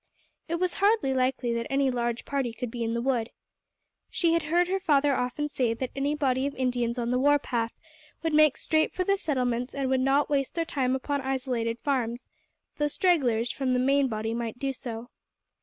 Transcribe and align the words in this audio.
It 0.47 0.55
was 0.55 0.73
hardly 0.81 1.13
likely 1.13 1.53
that 1.53 1.67
any 1.69 1.91
large 1.91 2.25
party 2.25 2.53
could 2.53 2.71
be 2.71 2.83
in 2.83 2.95
the 2.95 3.03
wood. 3.03 3.29
She 4.09 4.33
had 4.33 4.41
heard 4.41 4.67
her 4.67 4.79
father 4.79 5.15
often 5.15 5.47
say 5.47 5.75
that 5.75 5.91
any 5.95 6.15
body 6.15 6.47
of 6.47 6.55
Indians 6.55 6.97
on 6.97 7.11
the 7.11 7.19
war 7.19 7.37
path 7.37 7.73
would 8.23 8.33
make 8.33 8.57
straight 8.57 8.93
for 8.95 9.03
the 9.03 9.15
settlements 9.15 9.75
and 9.75 9.91
would 9.91 9.99
not 10.01 10.27
waste 10.27 10.55
their 10.55 10.65
time 10.65 10.95
upon 10.95 11.21
isolated 11.21 11.77
farms, 11.83 12.29
though 12.79 12.87
stragglers 12.87 13.51
from 13.51 13.73
the 13.73 13.77
main 13.79 14.07
body 14.07 14.33
might 14.33 14.57
do 14.57 14.73
so. 14.73 15.11